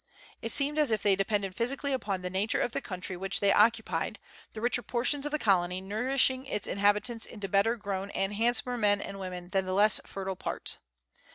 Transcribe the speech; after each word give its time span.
It 0.41 0.51
seemed 0.51 0.79
as 0.79 0.89
if 0.89 1.03
they 1.03 1.15
depended 1.15 1.53
physically 1.53 1.93
upon 1.93 2.23
the 2.23 2.31
nature 2.31 2.59
of 2.59 2.71
the 2.71 2.81
country 2.81 3.15
which 3.15 3.39
they 3.39 3.51
occupied, 3.53 4.17
the 4.53 4.59
richer 4.59 4.81
portions 4.81 5.27
of 5.27 5.31
the 5.31 5.37
colony 5.37 5.79
nourishing 5.79 6.47
its 6.47 6.65
inhabitants 6.65 7.27
into 7.27 7.47
better 7.47 7.75
grown 7.75 8.09
and 8.09 8.33
handsomer 8.33 8.79
men 8.79 8.99
and 8.99 9.19
women 9.19 9.49
than 9.49 9.67
the 9.67 9.73
less 9.73 10.01
fertile 10.03 10.35
parts. 10.35 10.79